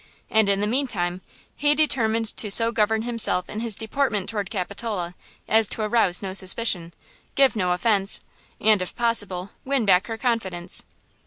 And 0.31 0.49
in 0.49 0.61
the 0.61 0.65
mean 0.65 0.87
time 0.87 1.21
he 1.55 1.75
determined 1.75 2.35
to 2.37 2.49
so 2.49 2.71
govern 2.71 3.03
himself 3.03 3.47
in 3.47 3.59
his 3.59 3.75
deportment 3.75 4.29
toward 4.29 4.49
Capitola 4.49 5.13
as 5.47 5.67
to 5.67 5.83
arouse 5.83 6.23
no 6.23 6.33
suspicion, 6.33 6.91
give 7.35 7.55
no 7.55 7.71
offense 7.71 8.19
and, 8.59 8.81
if 8.81 8.95
possible, 8.95 9.51
win 9.63 9.85
back 9.85 10.07
her 10.07 10.17
confidence. 10.17 10.85